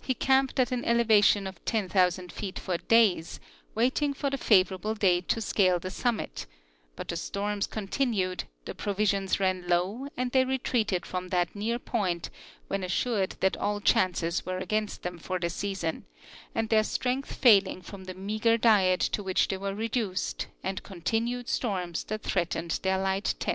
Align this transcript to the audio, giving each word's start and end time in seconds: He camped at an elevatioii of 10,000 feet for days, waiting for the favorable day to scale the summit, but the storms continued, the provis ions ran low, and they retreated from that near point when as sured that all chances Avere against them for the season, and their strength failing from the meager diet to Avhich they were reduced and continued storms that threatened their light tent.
He 0.00 0.14
camped 0.14 0.60
at 0.60 0.70
an 0.70 0.84
elevatioii 0.84 1.48
of 1.48 1.64
10,000 1.64 2.30
feet 2.30 2.56
for 2.56 2.76
days, 2.76 3.40
waiting 3.74 4.14
for 4.14 4.30
the 4.30 4.38
favorable 4.38 4.94
day 4.94 5.22
to 5.22 5.40
scale 5.40 5.80
the 5.80 5.90
summit, 5.90 6.46
but 6.94 7.08
the 7.08 7.16
storms 7.16 7.66
continued, 7.66 8.44
the 8.64 8.76
provis 8.76 9.12
ions 9.12 9.40
ran 9.40 9.66
low, 9.66 10.06
and 10.16 10.30
they 10.30 10.44
retreated 10.44 11.04
from 11.04 11.30
that 11.30 11.56
near 11.56 11.80
point 11.80 12.30
when 12.68 12.84
as 12.84 12.92
sured 12.92 13.40
that 13.40 13.56
all 13.56 13.80
chances 13.80 14.42
Avere 14.42 14.62
against 14.62 15.02
them 15.02 15.18
for 15.18 15.40
the 15.40 15.50
season, 15.50 16.04
and 16.54 16.68
their 16.68 16.84
strength 16.84 17.34
failing 17.34 17.82
from 17.82 18.04
the 18.04 18.14
meager 18.14 18.56
diet 18.56 19.00
to 19.00 19.24
Avhich 19.24 19.48
they 19.48 19.56
were 19.56 19.74
reduced 19.74 20.46
and 20.62 20.80
continued 20.84 21.48
storms 21.48 22.04
that 22.04 22.22
threatened 22.22 22.78
their 22.84 23.00
light 23.00 23.34
tent. 23.40 23.54